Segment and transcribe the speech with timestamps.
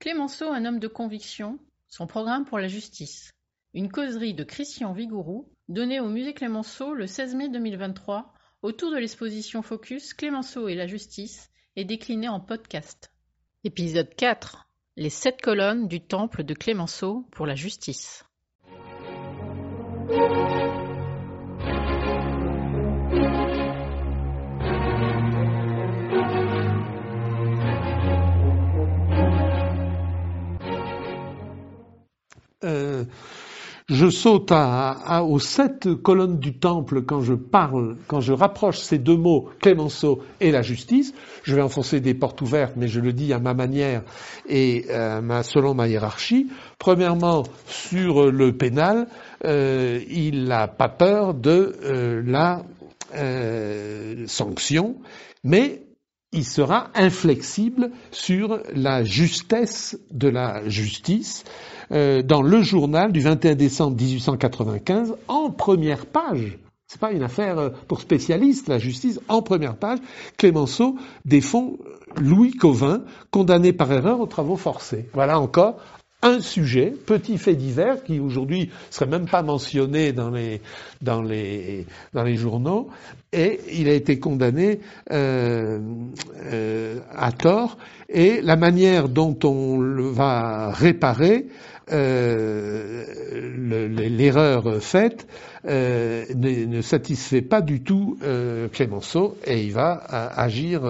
[0.00, 3.34] Clemenceau, un homme de conviction, son programme pour la justice.
[3.74, 8.32] Une causerie de Christian Vigourou, donnée au musée Clemenceau le 16 mai 2023,
[8.62, 13.12] autour de l'exposition Focus Clemenceau et la justice, et déclinée en podcast.
[13.62, 18.24] Épisode 4 Les sept colonnes du temple de Clemenceau pour la justice.
[33.90, 38.98] Je saute à, aux sept colonnes du temple quand je parle, quand je rapproche ces
[38.98, 41.12] deux mots, Clémenceau et la justice.
[41.42, 44.02] Je vais enfoncer des portes ouvertes, mais je le dis à ma manière
[44.48, 46.48] et euh, selon ma hiérarchie.
[46.78, 49.08] Premièrement, sur le pénal,
[49.44, 52.62] euh, il n'a pas peur de la
[54.26, 54.94] sanction,
[55.42, 55.82] mais
[56.32, 61.44] il sera inflexible sur la justesse de la justice
[61.90, 66.58] euh, dans le journal du 21 décembre 1895 en première page.
[66.86, 69.20] C'est pas une affaire euh, pour spécialistes, la justice.
[69.28, 69.98] En première page,
[70.36, 71.72] Clémenceau défend
[72.16, 75.08] Louis Covin, condamné par erreur aux travaux forcés.
[75.12, 75.80] Voilà encore
[76.22, 80.60] un sujet, petit fait divers, qui aujourd'hui serait même pas mentionné dans les,
[81.00, 82.88] dans les, dans les journaux,
[83.32, 84.80] et il a été condamné
[85.12, 85.78] euh,
[86.52, 91.46] euh, à tort, et la manière dont on va réparer
[91.92, 93.04] euh,
[93.88, 95.26] l'erreur faite
[95.64, 100.82] euh, ne, ne, satisfait pas du tout euh, Clémenceau, et il va agir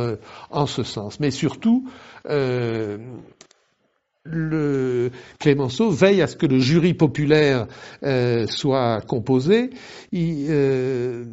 [0.50, 1.20] en ce sens.
[1.20, 1.86] Mais surtout,
[4.24, 7.66] le Clémenceau veille à ce que le jury populaire
[8.02, 9.70] euh, soit composé.
[10.12, 11.24] Il, euh,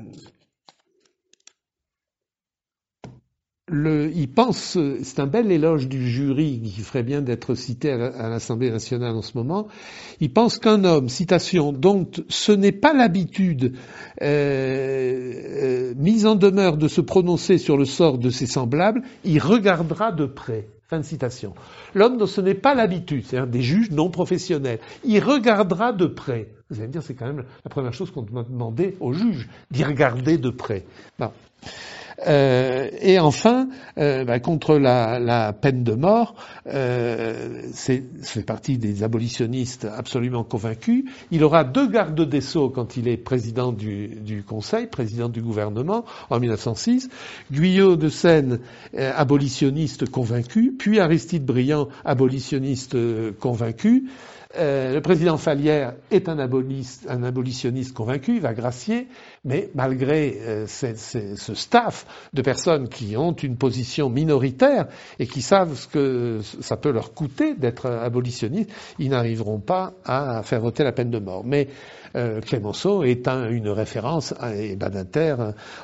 [3.70, 8.72] il pense, c'est un bel éloge du jury qui ferait bien d'être cité à l'Assemblée
[8.72, 9.68] nationale en ce moment.
[10.22, 13.74] Il pense qu'un homme, citation, dont ce n'est pas l'habitude
[14.22, 20.14] euh, mise en demeure de se prononcer sur le sort de ses semblables, il regardera
[20.14, 20.70] de près.
[20.90, 21.54] Fin de citation.
[21.96, 26.48] L'homme dont ce n'est pas l'habitude, des juges non professionnels, il regardera de près.
[26.70, 29.48] Vous allez me dire, c'est quand même la première chose qu'on doit demander aux juges,
[29.72, 30.84] d'y regarder de près.
[32.26, 33.70] Euh, et enfin,
[34.00, 36.36] euh, bah, contre la, la, peine de mort,
[36.66, 41.06] euh, c'est fait partie des abolitionnistes absolument convaincus.
[41.30, 45.42] Il aura deux gardes des sceaux quand il est président du, du Conseil, président du
[45.42, 47.10] gouvernement en 1906.
[47.52, 48.60] Guyot de Seine,
[48.96, 54.10] euh, abolitionniste convaincu, puis Aristide Briand, abolitionniste euh, convaincu.
[54.56, 59.08] Euh, le président Falière est un, abolitionniste convaincu, il va gracier,
[59.44, 64.88] mais malgré euh, ce staff de personnes qui ont une position minoritaire
[65.20, 70.42] et qui savent ce que ça peut leur coûter d'être abolitionniste, ils n'arriveront pas à
[70.44, 71.44] faire voter la peine de mort.
[71.44, 71.68] Mais
[72.16, 75.36] euh, Clémenceau est une référence et Badinter,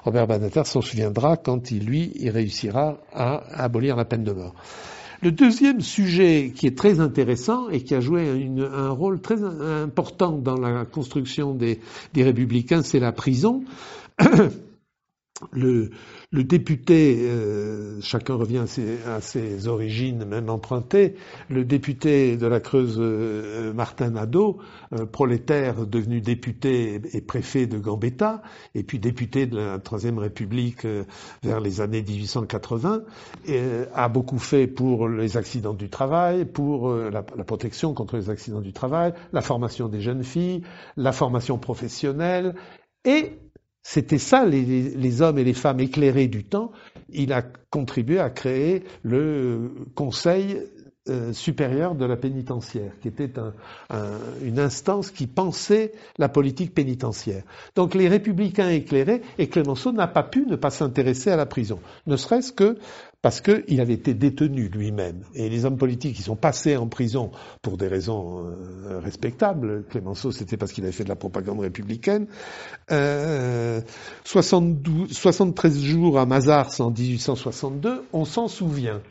[0.05, 4.53] Robert Badinter s'en souviendra quand il, lui, réussira à abolir la peine de mort.
[5.23, 10.33] Le deuxième sujet qui est très intéressant et qui a joué un rôle très important
[10.33, 11.79] dans la construction des,
[12.13, 13.63] républicains, c'est la prison.
[15.51, 15.91] le,
[16.31, 18.65] le député, euh, chacun revient
[19.07, 21.15] à ses, origines même empruntées,
[21.49, 24.59] le député de la Creuse euh, Martin Nadeau,
[24.93, 28.41] euh, prolétaire devenu député et préfet de Gambetta,
[28.75, 30.85] et puis député de la Troisième République
[31.43, 33.03] vers les années 1880,
[33.93, 38.61] a beaucoup fait pour les accidents du travail, pour la, la protection contre les accidents
[38.61, 40.61] du travail, la formation des jeunes filles,
[40.97, 42.55] la formation professionnelle,
[43.05, 43.37] et
[43.83, 46.71] c'était ça, les, hommes et les femmes éclairés du temps.
[47.09, 50.57] Il a contribué à créer le Conseil
[51.09, 53.31] euh, supérieur de la pénitentiaire, qui était
[54.41, 57.43] une instance qui pensait la politique pénitentiaire.
[57.75, 61.79] Donc les républicains éclairés, et Clémenceau n'a pas pu ne pas s'intéresser à la prison,
[62.07, 62.77] ne serait-ce que
[63.23, 65.23] parce qu'il avait été détenu lui-même.
[65.33, 67.31] Et les hommes politiques qui sont passés en prison
[67.61, 72.27] pour des raisons euh, respectables, Clémenceau c'était parce qu'il avait fait de la propagande républicaine,
[72.91, 73.79] euh,
[74.25, 79.01] 72, 73 jours à Mazars en 1862, on s'en souvient.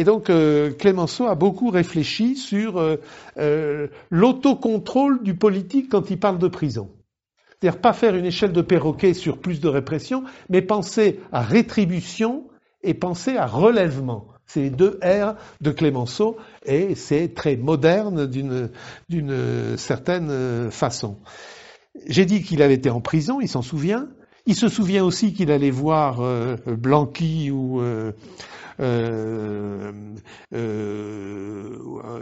[0.00, 2.96] Et donc euh, Clémenceau a beaucoup réfléchi sur euh,
[3.36, 6.88] euh, l'autocontrôle du politique quand il parle de prison.
[7.50, 12.44] C'est-à-dire pas faire une échelle de perroquet sur plus de répression, mais penser à rétribution
[12.82, 14.28] et penser à relèvement.
[14.46, 21.18] C'est les deux R de Clémenceau et c'est très moderne d'une certaine façon.
[22.06, 24.08] J'ai dit qu'il avait été en prison, il s'en souvient.
[24.46, 26.22] Il se souvient aussi qu'il allait voir
[26.66, 27.82] Blanqui ou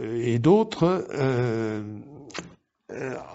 [0.01, 1.05] et d'autres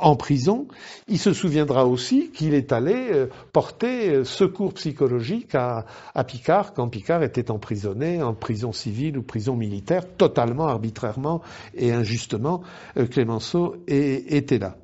[0.01, 0.67] en prison,
[1.07, 5.85] il se souviendra aussi qu'il est allé porter secours psychologique à,
[6.27, 11.41] Picard quand Picard était emprisonné en prison civile ou prison militaire, totalement arbitrairement
[11.75, 12.63] et injustement.
[13.11, 14.77] Clémenceau était là.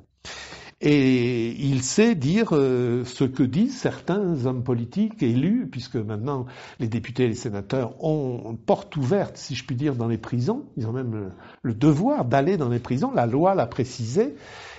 [0.83, 6.47] Et il sait dire euh, ce que disent certains hommes politiques élus, puisque maintenant
[6.79, 10.65] les députés et les sénateurs ont porte ouverte, si je puis dire, dans les prisons.
[10.77, 11.31] Ils ont même
[11.61, 13.11] le, devoir d'aller dans les prisons.
[13.13, 14.33] La loi l'a précisé.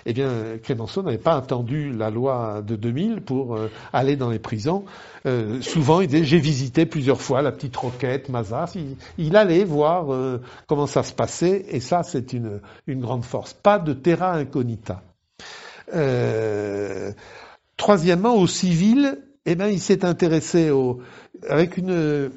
[0.04, 4.40] Eh bien, Clémenceau n'avait pas attendu la loi de 2000 pour euh, aller dans les
[4.40, 4.84] prisons.
[5.26, 8.76] Euh, souvent, il disait, j'ai visité plusieurs fois la petite roquette, Mazas.
[9.18, 10.06] Il, allait voir
[10.66, 13.54] comment ça se passait, et ça, c'est une, une grande force.
[13.54, 15.00] Pas de terra incognita.
[15.92, 17.12] Euh,
[17.76, 21.00] troisièmement, au civil, eh ben, il s'est intéressé au,
[21.48, 22.30] avec une,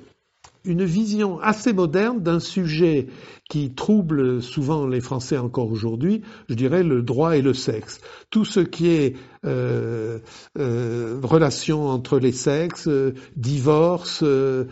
[0.65, 3.07] une vision assez moderne d'un sujet
[3.49, 8.01] qui trouble souvent les Français encore aujourd'hui, je dirais le droit et le sexe.
[8.31, 9.15] Tout ce qui est
[9.45, 10.17] euh,
[10.57, 14.65] euh, relation entre les sexes, euh, divorce, euh,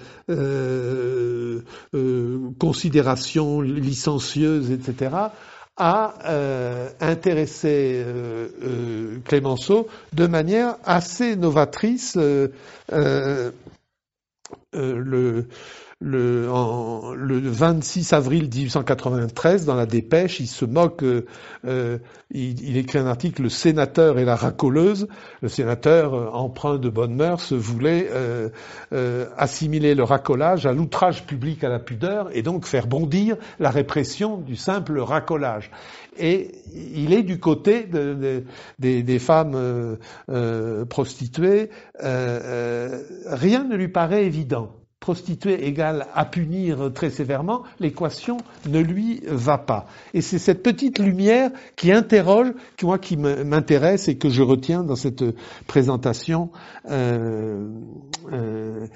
[2.60, 5.12] considération licencieuse, etc.,
[5.78, 12.16] a euh, intéressé euh, euh, Clémenceau de manière assez novatrice.
[14.72, 15.48] le,
[16.04, 21.26] le, en, le 26 avril 1893, dans la dépêche, il se moque, euh,
[21.66, 21.98] euh,
[22.30, 25.08] il, écrit un article, Le sénateur et la racoleuse.
[25.42, 28.10] Le sénateur, euh, emprunt de bonne mœurs, voulait
[29.38, 34.38] assimiler le racolage à l'outrage public à la pudeur et donc faire bondir la répression
[34.38, 35.72] du simple racolage.
[36.18, 37.88] Et il est du côté
[38.80, 39.98] des, des, femmes
[40.90, 41.70] prostituées.
[42.00, 48.38] rien ne lui paraît évident prostituée égale à punir très sévèrement, l'équation
[48.70, 49.86] ne lui va pas.
[50.14, 54.82] Et c'est cette petite lumière qui interroge, qui, moi, qui m'intéresse et que je retiens
[54.82, 55.26] dans cette
[55.68, 56.52] présentation.
[56.90, 57.68] Euh,
[58.32, 58.88] euh,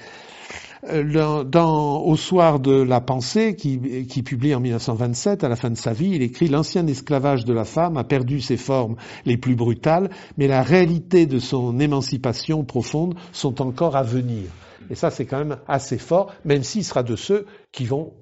[1.44, 5.76] dans, au soir de la pensée, qui, qui, publie en 1927, à la fin de
[5.76, 8.96] sa vie, il écrit L'ancien esclavage de la femme a perdu ses formes
[9.26, 14.46] les plus brutales, mais la réalité de son émancipation profonde sont encore à venir.
[14.90, 18.14] Et ça, c'est quand même assez fort, même s'il sera de ceux qui vont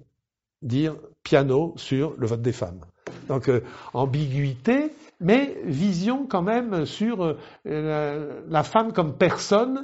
[0.61, 2.81] dire piano sur le vote des femmes.
[3.27, 3.61] Donc, euh,
[3.93, 7.35] ambiguïté, mais vision quand même sur
[7.65, 9.83] euh, la, femme comme personne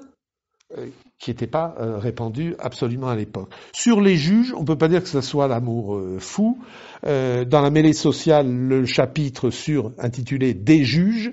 [1.19, 3.51] qui n'était pas répandue absolument à l'époque.
[3.73, 6.57] Sur les juges, on ne peut pas dire que ce soit l'amour fou.
[7.03, 11.31] dans la mêlée sociale, le chapitre sur intitulé Des juges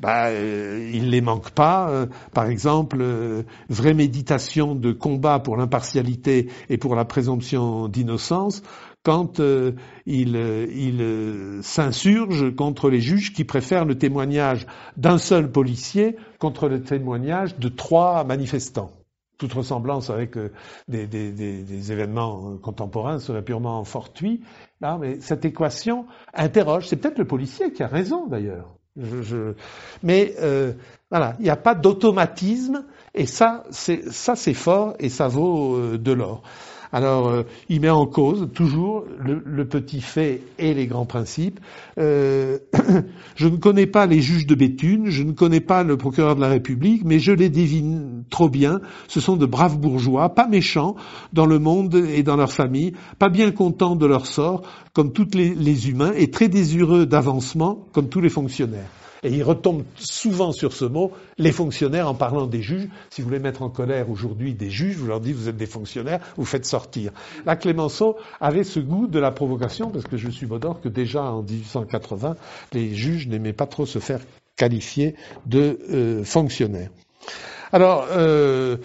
[0.00, 1.90] bah, euh, il les manque pas.
[1.90, 8.62] Euh, par exemple, euh, vraie méditation de combat pour l'impartialité et pour la présomption d'innocence
[9.02, 9.40] quand
[10.06, 14.66] il, il s'insurge contre les juges qui préfèrent le témoignage
[14.96, 18.92] d'un seul policier contre le témoignage de trois manifestants
[19.38, 20.36] toute ressemblance avec
[20.88, 24.42] des, des, des, événements contemporains serait purement fortuit.
[24.80, 26.88] Non, mais cette équation interroge.
[26.88, 28.74] C'est peut-être le policier qui a raison d'ailleurs.
[28.96, 29.54] Je,
[30.02, 30.72] Mais euh,
[31.10, 32.84] voilà, il n'y a pas d'automatisme
[33.14, 36.42] et ça, c'est ça c'est fort et ça vaut euh, de l'or.
[36.92, 41.60] Alors, euh, il met en cause toujours le, petit fait et les grands principes.
[41.98, 42.58] Euh,
[43.36, 46.40] je ne connais pas les juges de Béthune, je ne connais pas le procureur de
[46.40, 48.80] la République, mais je les devine trop bien.
[49.08, 50.96] Ce sont de braves bourgeois, pas méchants
[51.32, 54.62] dans le monde et dans leur famille, pas bien contents de leur sort,
[54.94, 58.88] comme tous les humains, et très désireux d'avancement, comme tous les fonctionnaires.
[59.22, 62.88] Et il retombe souvent sur ce mot, les fonctionnaires, en parlant des juges.
[63.10, 65.66] Si vous voulez mettre en colère aujourd'hui des juges, vous leur dites vous êtes des
[65.66, 67.12] fonctionnaires, vous faites sortir.
[67.46, 71.22] Là, Clémenceau avait ce goût de la provocation, parce que je suis d'or que déjà
[71.22, 72.36] en 1880,
[72.72, 74.20] les juges n'aimaient pas trop se faire
[74.56, 75.14] qualifier
[75.46, 76.90] de euh, fonctionnaires.
[77.72, 78.78] Alors, euh,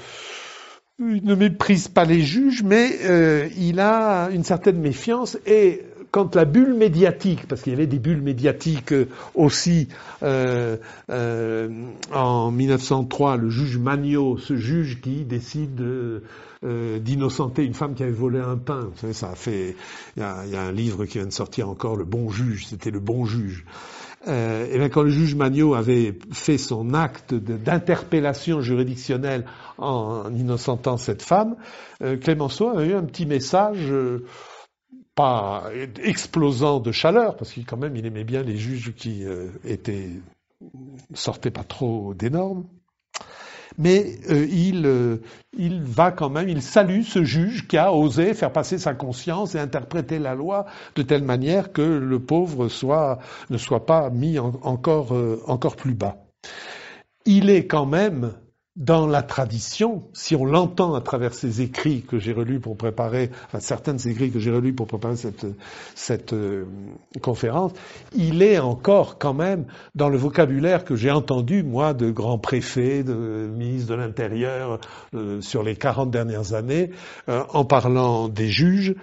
[0.99, 5.81] il ne méprise pas les juges, mais euh, il a une certaine méfiance et
[6.13, 9.87] quand la bulle médiatique, parce qu'il y avait des bulles médiatiques euh, aussi
[10.21, 10.77] euh,
[11.09, 11.69] euh,
[12.13, 15.81] en 1903, le juge Magnot, ce juge qui décide
[16.61, 18.91] d'innocenter une femme qui avait volé un pain.
[18.93, 19.75] Vous savez, ça a fait.
[20.15, 22.67] Il y a, un livre qui vient de sortir encore, Le Bon Juge.
[22.67, 23.65] C'était le Bon Juge.
[24.27, 29.45] et bien quand le juge Magnot avait fait son acte d'interpellation juridictionnelle
[29.79, 31.55] en, innocentant cette femme,
[32.21, 33.91] Clémenceau avait eu un petit message
[35.15, 35.65] pas
[36.03, 40.09] explosant de chaleur, parce qu'il quand même il aimait bien les juges qui euh, étaient
[41.13, 42.65] sortaient pas trop des normes.
[43.77, 45.17] mais euh, il, euh,
[45.57, 49.55] il va quand même, il salue ce juge qui a osé faire passer sa conscience
[49.55, 50.65] et interpréter la loi
[50.95, 55.95] de telle manière que le pauvre soit, ne soit pas mis encore, euh, encore plus
[55.95, 56.17] bas.
[57.25, 58.33] Il est quand même
[58.75, 63.29] dans la tradition, si on l'entend à travers ces écrits que j'ai relus pour préparer,
[63.45, 65.15] enfin certains de ces écrits que j'ai relus pour préparer
[65.93, 66.65] cette, euh,
[67.21, 67.71] conférence,
[68.15, 73.03] il est encore quand même dans le vocabulaire que j'ai entendu, moi, de grands préfets,
[73.03, 74.79] de ministres de l'Intérieur
[75.13, 76.89] euh, sur les 40 dernières années,
[77.29, 78.95] euh, en parlant des juges.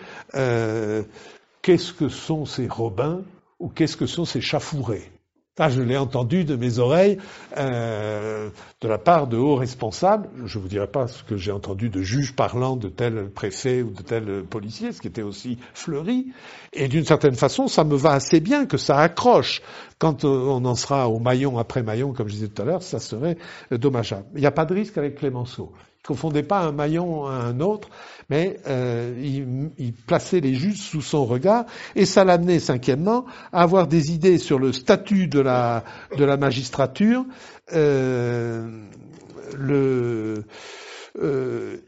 [1.62, 3.20] qu'est-ce que sont ces robins
[3.60, 5.12] ou qu'est-ce que sont ces chafourés?
[5.58, 7.18] Ça, je l'ai entendu de mes oreilles
[7.58, 10.28] euh, de la part de hauts responsables.
[10.46, 13.82] Je ne vous dirai pas ce que j'ai entendu de juges parlant de tel préfet
[13.82, 16.32] ou de tel policier, ce qui était aussi fleuri.
[16.72, 19.60] Et d'une certaine façon, ça me va assez bien que ça accroche.
[19.98, 23.00] Quand on en sera au maillon après maillon, comme je disais tout à l'heure, ça
[23.00, 23.36] serait
[23.70, 24.26] dommageable.
[24.34, 25.72] Il n'y a pas de risque avec Clémenceau
[26.06, 27.88] confondait pas un maillon à un autre,
[28.28, 29.14] mais euh,
[29.78, 34.38] il, plaçait les juges sous son regard, et ça l'amenait, cinquièmement, à avoir des idées
[34.38, 35.84] sur le statut de la,
[36.16, 37.24] de la magistrature.
[37.72, 38.86] Euh,
[39.56, 40.44] le,
[41.20, 41.78] euh,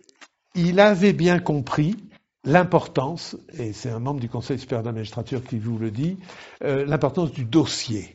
[0.54, 1.96] il avait bien compris
[2.44, 6.18] l'importance, et c'est un membre du Conseil supérieur de la magistrature qui vous le dit,
[6.60, 8.14] l'importance du dossier.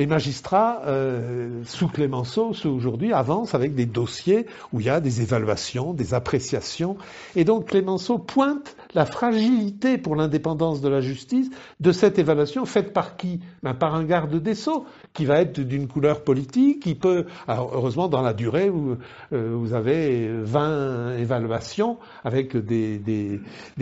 [0.00, 4.98] Les magistrats, euh, sous Clémenceau, ceux aujourd'hui, avancent avec des dossiers où il y a
[4.98, 6.96] des évaluations, des appréciations.
[7.36, 12.94] Et donc Clémenceau pointe la fragilité pour l'indépendance de la justice de cette évaluation faite
[12.94, 13.40] par qui?
[13.62, 17.70] Ben, Par un garde des sceaux qui va être d'une couleur politique, qui peut, alors
[17.74, 18.96] heureusement dans la durée où
[19.34, 23.38] euh, vous avez 20 évaluations avec des,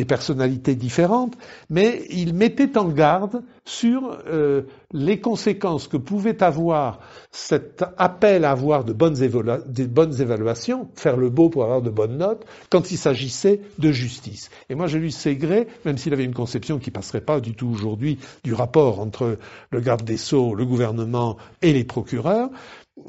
[0.09, 1.39] personnalités différentes,
[1.71, 8.53] mais il mettait en garde sur euh, les conséquences que pouvait avoir cet appel à
[8.53, 13.61] avoir de bonnes, évaluations, faire le beau pour avoir de bonnes notes, quand il s'agissait
[13.79, 14.51] de justice.
[14.71, 17.69] Et moi, j'ai lu Ségré, même s'il avait une conception qui passerait pas du tout
[17.69, 19.39] aujourd'hui du rapport entre
[19.71, 22.49] le garde des Sceaux, le gouvernement et les procureurs,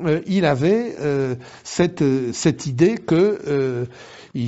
[0.02, 3.86] euh, il avait euh, cette, cette, idée qu'il euh,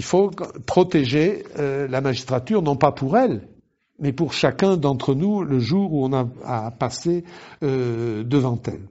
[0.01, 0.31] faut
[0.65, 3.47] protéger la magistrature, non pas pour elle,
[4.01, 7.23] mais pour chacun d'entre nous le jour où on a à passer
[7.63, 8.81] euh, devant elle.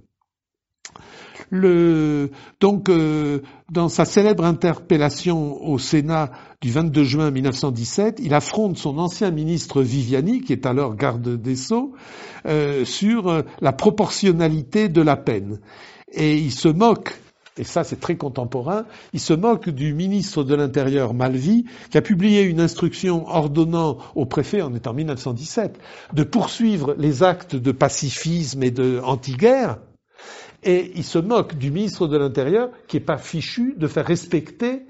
[1.52, 3.40] Le, donc, euh,
[3.72, 9.82] dans sa célèbre interpellation au Sénat du 22 juin 1917, il affronte son ancien ministre
[9.82, 11.92] Viviani, qui est alors garde des Sceaux,
[12.46, 15.58] euh, sur la proportionnalité de la peine.
[16.12, 17.20] Et il se moque
[17.56, 22.02] et ça c'est très contemporain, il se moque du ministre de l'Intérieur Malvi, qui a
[22.02, 25.78] publié une instruction ordonnant au préfet, en étant 1917,
[26.12, 29.78] de poursuivre les actes de pacifisme et de anti-guerre,
[30.62, 34.82] et il se moque du ministre de l'Intérieur, qui n'est pas fichu de faire respecter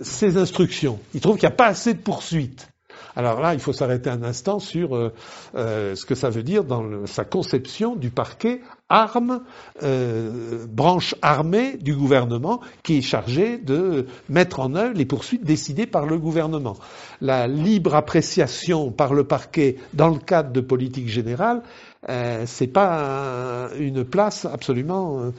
[0.00, 1.00] ces instructions.
[1.14, 2.68] Il trouve qu'il n'y a pas assez de poursuites.
[3.16, 5.12] Alors là, il faut s'arrêter un instant sur euh,
[5.54, 9.42] euh, ce que ça veut dire dans sa conception du parquet arme,
[9.82, 15.86] euh, branche armée du gouvernement qui est chargée de mettre en œuvre les poursuites décidées
[15.86, 16.76] par le gouvernement.
[17.20, 21.62] La libre appréciation par le parquet dans le cadre de politique générale
[22.08, 25.30] euh, c'est pas une place absolument euh,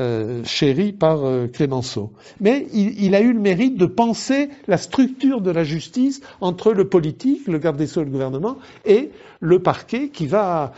[0.00, 1.20] euh, chérie par
[1.52, 2.12] Clémenceau.
[2.40, 6.88] Mais il, a eu le mérite de penser la structure de la justice entre le
[6.88, 9.10] politique, le garde des sceaux le gouvernement, et
[9.40, 10.72] le parquet qui va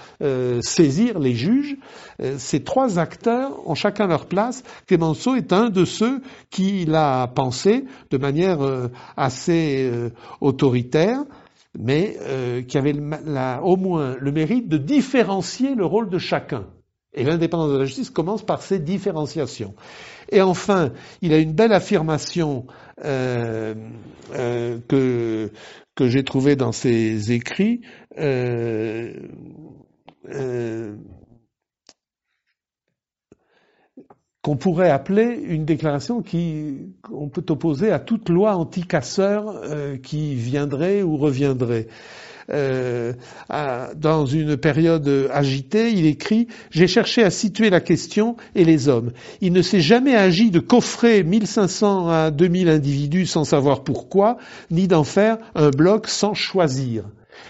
[0.61, 1.77] saisir les juges.
[2.37, 4.63] ces trois acteurs ont chacun leur place.
[4.87, 6.21] Clémenceau est un de ceux
[6.51, 8.59] qui l'a pensé de manière
[9.17, 9.91] assez
[10.41, 11.25] autoritaire
[11.79, 12.95] mais euh, qui avait
[13.62, 16.67] au moins le mérite de différencier le rôle de chacun.
[17.12, 19.75] Et l'indépendance de la justice commence par ces différenciations.
[20.31, 22.67] Et enfin, il a une belle affirmation
[23.05, 23.75] euh,
[24.33, 25.50] euh, que,
[25.97, 27.81] que j'ai trouvée dans ses écrits
[34.43, 36.79] qu'on pourrait appeler une déclaration qui
[37.13, 41.89] on peut opposer à toute loi anti-casseur euh, qui viendrait ou reviendrait.
[42.53, 43.13] Euh,
[43.95, 49.13] dans une période agitée, il écrit J'ai cherché à situer la question et les hommes.
[49.41, 54.39] Il ne s'est jamais agi de coffrer 1500 à 2000 individus sans savoir pourquoi,
[54.71, 57.05] ni d'en faire un bloc sans choisir.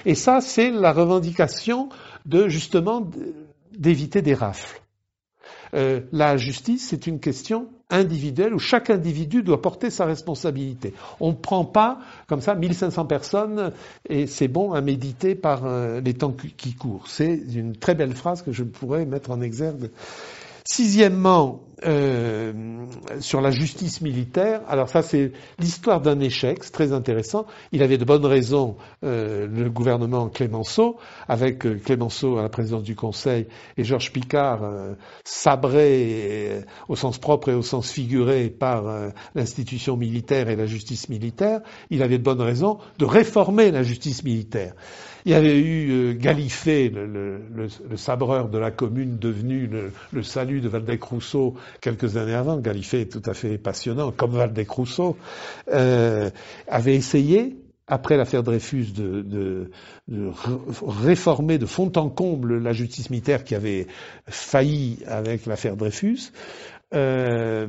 [0.05, 1.89] Et ça, c'est la revendication
[2.27, 3.09] de justement
[3.79, 4.81] d'éviter des rafles.
[5.75, 10.95] Euh, la justice, c'est une question individuelle où chaque individu doit porter sa responsabilité.
[11.19, 11.99] On ne prend pas
[12.29, 13.73] comme ça 1500 personnes
[14.09, 17.09] et c'est bon à méditer par euh, les temps qui courent.
[17.09, 19.91] C'est une très belle phrase que je pourrais mettre en exergue
[20.73, 22.53] Sixièmement, euh,
[23.21, 24.61] sur la justice militaire.
[24.69, 27.47] Alors ça, c'est l'histoire d'un échec, c'est très intéressant.
[27.73, 32.83] Il avait de bonnes raisons, euh, le gouvernement Clémenceau, avec euh, Clémenceau à la présidence
[32.83, 33.47] du Conseil
[33.79, 34.61] et Georges Picard
[35.25, 38.85] sabré au sens propre et au sens figuré par
[39.35, 41.63] l'institution militaire et la justice militaire.
[41.91, 44.75] Il avait de bonnes raisons de réformer la justice militaire.
[45.25, 49.69] Il y avait eu Galifet, le, sabreur de la commune devenu
[50.13, 55.17] le, salut de Valdec-Rousseau, quelques années avant, Galifet est tout à fait passionnant, comme Valdec-Rousseau,
[55.73, 56.31] euh,
[56.69, 59.71] avait essayé, après l'affaire Dreyfus, de,
[60.09, 63.89] réformer de fond en comble la justice militaire qui avait
[64.27, 66.31] failli avec l'affaire Dreyfus.
[66.93, 67.67] Euh,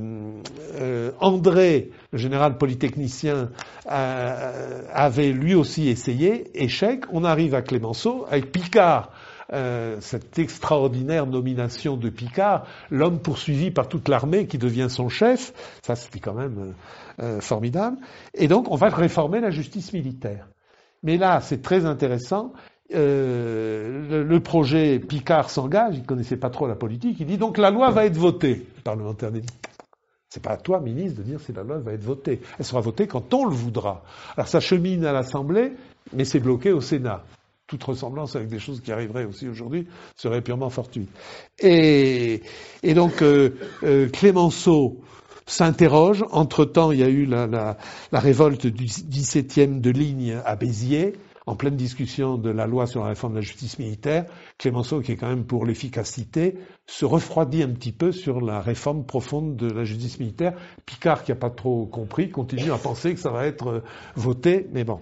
[0.76, 3.50] euh, André, le général polytechnicien,
[3.86, 7.04] avait lui aussi essayé, échec.
[7.12, 9.12] On arrive à Clémenceau avec Picard
[9.54, 15.52] euh, cette extraordinaire nomination de Picard, l'homme poursuivi par toute l'armée qui devient son chef,
[15.82, 16.74] ça c'était quand même
[17.20, 17.98] euh, euh, formidable.
[18.34, 20.48] Et donc on va réformer la justice militaire.
[21.04, 22.54] Mais là, c'est très intéressant.
[22.94, 27.72] Le, projet Picard s'engage, il ne connaissait pas trop la politique, il dit donc la
[27.72, 28.66] loi va être votée.
[28.78, 29.42] Le parlementaire dit
[30.30, 32.40] c'est pas à toi, ministre, de dire si la loi va être votée.
[32.58, 34.04] Elle sera votée quand on le voudra.
[34.38, 35.74] Alors ça chemine à l'Assemblée,
[36.14, 37.24] mais c'est bloqué au Sénat
[37.72, 41.10] toute ressemblance avec des choses qui arriveraient aussi aujourd'hui serait purement fortuite.
[41.60, 42.42] Et,
[42.84, 43.52] donc euh,
[43.84, 45.00] euh, Clémenceau
[45.46, 46.26] s'interroge.
[46.32, 47.78] Entre-temps, il y a eu la,
[48.12, 51.14] révolte du 17e de ligne à Béziers,
[51.52, 54.24] en pleine discussion de la loi sur la réforme de la justice militaire.
[54.58, 56.56] Clémenceau, qui est quand même pour l'efficacité,
[56.88, 60.54] se refroidit un petit peu sur la réforme profonde de la justice militaire.
[60.86, 63.84] Picard, qui n'a pas trop compris, continue à penser que ça va être euh,
[64.16, 65.02] voté, mais bon.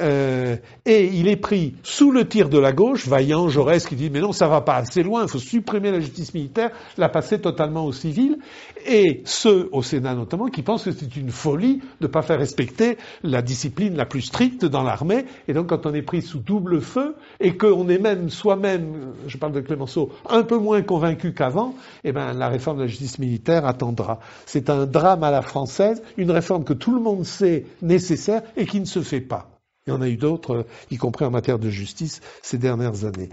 [0.00, 4.10] Euh, et il est pris sous le tir de la gauche, Vaillant, Jaurès qui dit
[4.10, 7.40] mais non ça va pas assez loin, il faut supprimer la justice militaire, la passer
[7.40, 8.38] totalement au civil,
[8.86, 12.38] et ceux au Sénat notamment qui pensent que c'est une folie de ne pas faire
[12.38, 16.38] respecter la discipline la plus stricte dans l'armée, et donc quand on est pris sous
[16.38, 21.34] double feu et qu'on est même soi-même, je parle de Clémenceau, un peu moins convaincu
[21.34, 24.20] qu'avant, eh ben la réforme de la justice militaire attendra.
[24.46, 28.66] C'est un drame à la française, une réforme que tout le monde sait nécessaire et
[28.66, 29.57] qui ne se fait pas.
[29.88, 33.06] Il y en a eu d'autres, euh, y compris en matière de justice, ces dernières
[33.06, 33.30] années.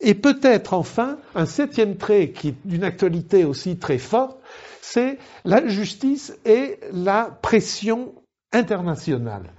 [0.00, 4.38] Et peut-être enfin, un septième trait qui est d'une actualité aussi très forte,
[4.80, 8.14] c'est la justice et la pression
[8.52, 9.52] internationale.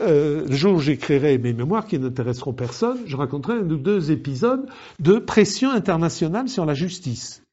[0.00, 4.10] Euh, le jour où j'écrirai mes mémoires qui n'intéresseront personne, je raconterai un ou deux
[4.10, 4.66] épisodes
[5.00, 7.43] de pression internationale sur la justice.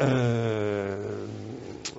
[0.00, 1.26] Euh,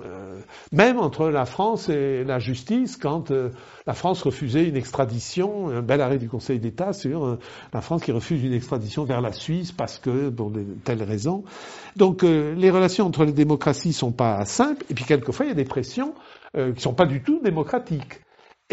[0.04, 0.38] euh,
[0.72, 3.50] même entre la France et la justice, quand euh,
[3.86, 7.38] la France refusait une extradition, un bel arrêt du Conseil d'État sur
[7.72, 11.44] la France qui refuse une extradition vers la Suisse parce que, pour de telles raisons.
[11.96, 15.56] Donc les relations entre les démocraties sont pas simples, et puis quelquefois il y a
[15.56, 16.14] des pressions
[16.54, 18.20] qui sont pas du tout démocratiques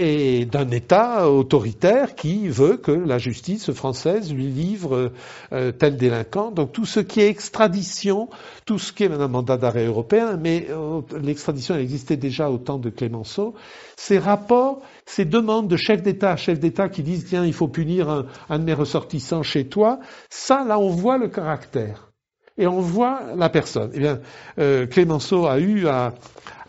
[0.02, 5.12] et d'un État autoritaire qui veut que la justice française lui livre
[5.54, 6.50] euh, tel délinquant.
[6.50, 8.28] Donc tout ce qui est extradition,
[8.66, 12.80] tout ce qui est un mandat d'arrêt européen, mais euh, l'extradition existait déjà au temps
[12.80, 13.54] de Clémenceau,
[13.96, 17.68] ces rapports, ces demandes de chefs d'État à chefs d'État qui disent tiens il faut
[17.68, 20.00] punir un, de mes ressortissants chez toi,
[20.32, 22.11] ça là on voit le caractère
[22.58, 23.92] et on voit la personne.
[23.94, 24.20] Eh bien,
[24.60, 26.14] euh, Clémenceau a eu à,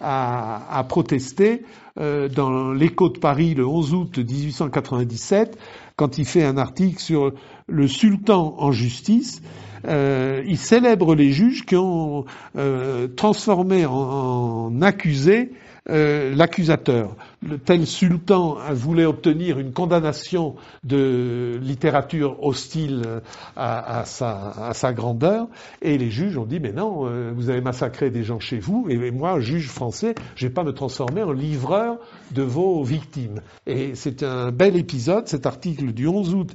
[0.01, 1.65] à protester
[1.99, 5.59] euh, dans l'écho de Paris le 11 août 1897,
[5.97, 7.33] quand il fait un article sur
[7.69, 9.43] le sultan en justice,
[9.87, 12.25] euh, il célèbre les juges qui ont
[12.57, 15.53] euh, transformé en, en accusés
[15.91, 17.17] euh, l'accusateur.
[17.45, 23.21] Le tel sultan voulait obtenir une condamnation de littérature hostile
[23.57, 25.49] à, sa, grandeur,
[25.81, 28.87] et les juges ont dit mais non, euh, vous avez massacré des gens chez vous,
[28.89, 31.99] et moi, juge français, je vais pas me transformer en livreur
[32.31, 33.41] de vos victimes.
[33.67, 36.53] Et c'est un bel épisode, cet article du 11 août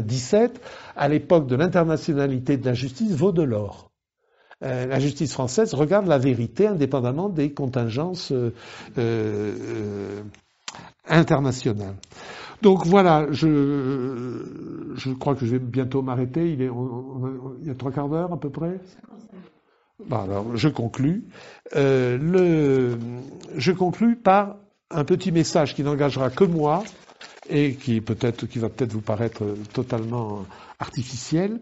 [0.00, 0.60] 1997,
[0.96, 3.90] à l'époque de l'internationalité de la justice, vaut de l'or.
[4.62, 8.52] Euh, la justice française regarde la vérité indépendamment des contingences euh,
[8.98, 10.22] euh,
[11.08, 11.94] internationales.
[12.60, 16.52] Donc voilà, je, crois que je vais bientôt m'arrêter.
[16.52, 18.78] Il, y a trois quarts d'heure à peu près?
[20.10, 21.24] Alors, je conclus.
[21.74, 22.98] le,
[23.56, 24.56] je conclus par
[24.90, 26.84] un petit message qui n'engagera que moi
[27.50, 30.46] et qui peut-être, qui va peut-être vous paraître totalement
[30.78, 31.60] artificiel.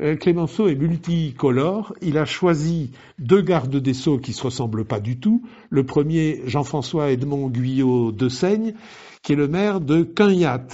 [0.00, 1.94] Euh, Clémenceau est multicolore.
[2.00, 5.42] Il a choisi deux gardes des Sceaux qui se ressemblent pas du tout.
[5.68, 8.74] Le premier, Jean-François Edmond Guyot de Seigne,
[9.22, 10.66] qui est le maire de Quignat.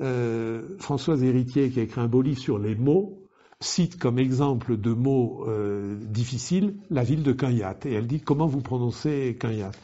[0.00, 3.21] Euh, Françoise Héritier, qui a écrit un beau livre sur les mots,
[3.62, 7.86] cite comme exemple de mots euh, difficiles la ville de Caillac.
[7.86, 9.74] Et elle dit comment vous prononcez Caillac.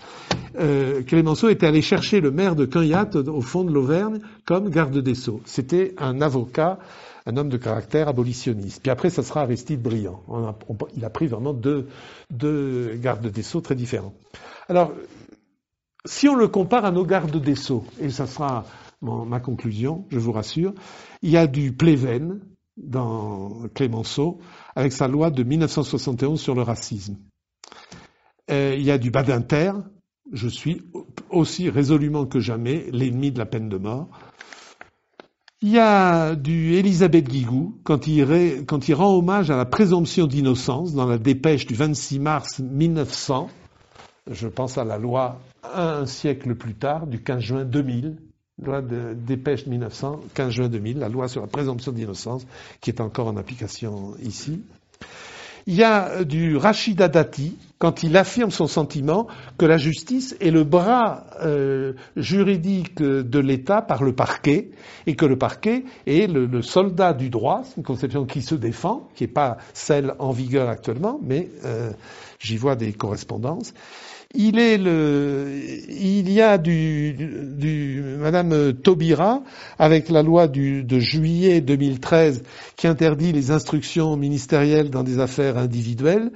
[0.59, 4.99] Euh, Clémenceau était allé chercher le maire de Caillac au fond de l'Auvergne comme garde
[4.99, 5.41] des Sceaux.
[5.45, 6.79] C'était un avocat,
[7.27, 8.83] un homme de caractère abolitionniste.
[8.83, 10.23] Puis après, ça sera Aristide Briand.
[10.97, 11.89] il a pris vraiment deux,
[12.31, 14.15] deux gardes des Sceaux très différents.
[14.69, 14.93] Alors,
[16.05, 18.65] si on le compare à nos gardes des Sceaux, et ça sera
[19.01, 20.73] ma conclusion, je vous rassure,
[21.23, 22.41] il y a du Pléven,
[22.83, 24.39] dans Clémenceau
[24.75, 27.17] avec sa loi de 1971 sur le racisme.
[28.51, 29.73] Euh, il y a du Badinter,
[30.33, 30.83] je suis
[31.31, 34.09] aussi résolument que jamais l'ennemi de la peine de mort.
[35.61, 40.27] Il y a du Elisabeth Guigou quand il, quand il rend hommage à la présomption
[40.27, 43.49] d'innocence dans la dépêche du 26 mars 1900.
[44.31, 45.41] Je pense à la loi
[45.75, 48.19] un siècle plus tard, du 15 juin 2000,
[48.63, 52.47] loi de dépêche 1900, 15 juin 2000, la loi sur la présomption d'innocence,
[52.81, 54.61] qui est encore en application ici.
[55.67, 59.27] Il y a du Rachida Dati, quand il affirme son sentiment
[59.59, 64.71] que la justice est le bras euh, juridique de l'État par le parquet,
[65.07, 69.11] et que le parquet est le, soldat du droit, c'est une conception qui se défend,
[69.15, 71.91] qui n'est pas celle en vigueur actuellement, mais euh,
[72.39, 73.75] j'y vois des correspondances.
[74.35, 75.55] Il est le,
[75.89, 79.43] il y a du, du Madame Taubira
[79.79, 82.43] avec la loi de juillet 2013
[82.77, 86.31] qui interdit les instructions ministérielles dans des affaires individuelles.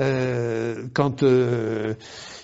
[0.00, 1.94] Euh, quand euh,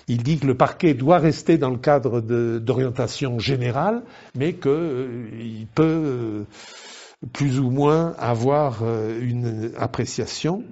[0.07, 4.03] il dit que le parquet doit rester dans le cadre d'orientation générale,
[4.35, 6.45] mais qu'il euh, peut
[7.33, 8.83] plus ou moins avoir
[9.19, 10.63] une appréciation.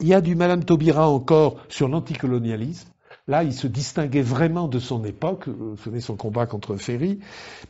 [0.00, 2.88] Il y a du Madame Taubira encore sur l'anticolonialisme.
[3.28, 7.18] Là, il se distinguait vraiment de son époque, vous savez son combat contre Ferry,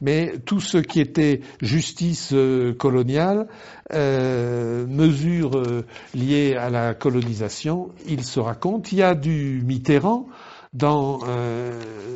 [0.00, 3.48] mais tout ce qui était justice euh, coloniale,
[3.92, 8.92] euh, mesures euh, liées à la colonisation, il se raconte.
[8.92, 10.28] Il y a du Mitterrand
[10.74, 11.20] dans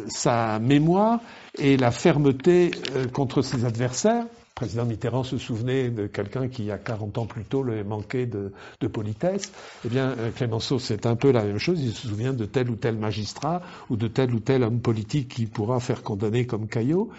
[0.08, 1.20] sa mémoire
[1.58, 2.70] et la fermeté
[3.12, 4.26] contre ses adversaires
[4.62, 7.82] président Mitterrand se souvenait de quelqu'un qui, il y a 40 ans plus tôt, lui
[7.82, 8.52] manquait de,
[8.86, 9.50] politesse.
[9.84, 11.82] Eh bien, euh, Clémenceau, c'est un peu la même chose.
[11.82, 15.34] Il se souvient de tel ou tel magistrat ou de tel ou tel homme politique
[15.34, 17.10] qui pourra faire condamner comme Caillot.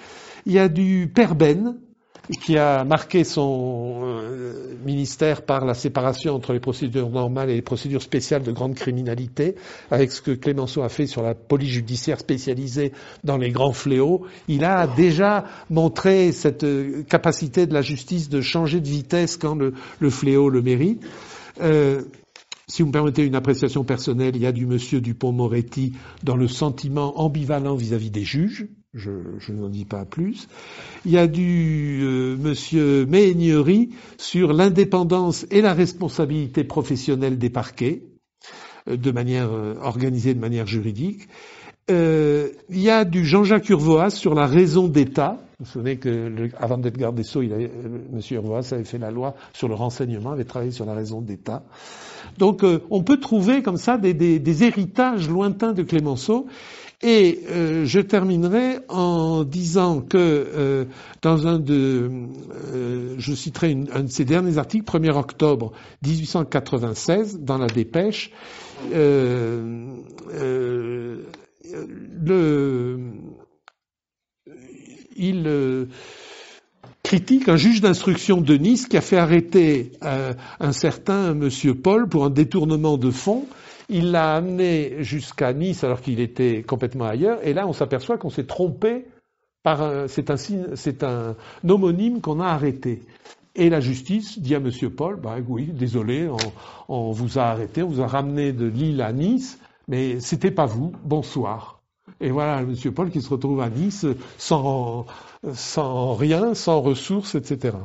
[0.45, 1.75] Il y a du Père Ben,
[2.41, 7.61] qui a marqué son euh, ministère par la séparation entre les procédures normales et les
[7.61, 9.55] procédures spéciales de grande criminalité,
[9.91, 14.25] avec ce que Clémenceau a fait sur la police judiciaire spécialisée dans les grands fléaux.
[14.47, 19.55] Il a déjà montré cette euh, capacité de la justice de changer de vitesse quand
[19.55, 19.73] le,
[20.09, 21.03] fléau le mérite.
[21.61, 22.03] Euh,
[22.67, 26.47] si vous me permettez une appréciation personnelle, il y a du monsieur Dupont-Moretti dans le
[26.47, 28.67] sentiment ambivalent vis-à-vis des juges.
[28.93, 29.09] Je,
[29.51, 30.47] n'en dis pas plus.
[31.05, 33.07] Il y a du euh, monsieur
[34.17, 38.03] sur l'indépendance et la responsabilité professionnelle des parquets,
[38.87, 41.27] euh, de manière euh, organisée, de manière juridique.
[41.89, 45.39] il y a du Jean-Jacques Urvoas sur la raison d'État.
[45.57, 48.19] Vous vous souvenez que avant d'être garde des Sceaux, il avait, M.
[48.29, 51.63] Urvoas avait fait la loi sur le renseignement, avait travaillé sur la raison d'État.
[52.37, 56.47] Donc on peut trouver comme ça des, des héritages lointains de Clémenceau.
[57.03, 60.85] Et euh, je terminerai en disant que euh,
[61.21, 62.09] dans un de,
[62.73, 65.73] euh, je citerai un de ses derniers articles, 1er octobre
[66.05, 68.31] 1896, dans la Dépêche,
[68.89, 69.97] le,
[75.17, 75.43] il
[77.13, 82.25] critique un juge d'instruction de Nice qui a fait arrêter un certain Monsieur Paul pour
[82.25, 83.45] un détournement de fonds
[83.87, 87.37] il l'a amené jusqu'à Nice alors qu'il était complètement ailleurs.
[87.43, 89.05] Et là, on s'aperçoit qu'on s'est trompé
[89.61, 90.37] par c'est un,
[90.73, 91.05] c'est
[91.67, 93.03] homonyme qu'on a arrêté.
[93.55, 94.71] Et la justice dit à M.
[94.89, 96.27] Paul, bah oui, désolé,
[96.87, 100.65] on, vous a arrêté, on vous a ramené de Lille à Nice, mais c'était pas
[100.65, 101.82] vous, bonsoir.
[102.23, 102.75] Et voilà, M.
[102.93, 104.05] Paul qui se retrouve à Nice
[104.37, 105.05] sans,
[105.53, 107.75] sans rien, sans ressources, etc.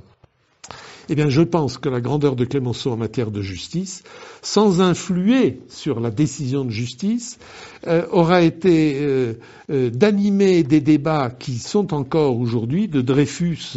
[1.09, 4.05] Eh bien, je pense que la grandeur de Clémenceau en matière de justice,
[4.40, 7.38] sans influer sur la décision de justice,
[7.88, 9.35] euh, aura été euh,
[9.70, 13.77] euh, d'animer des débats qui sont encore aujourd'hui, de Dreyfus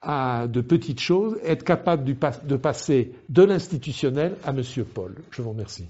[0.00, 4.62] à de petites choses, être capable de passer de l'institutionnel à M.
[4.92, 5.14] Paul.
[5.30, 5.84] Je vous remercie.